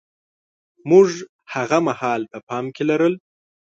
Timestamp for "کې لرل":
2.75-3.13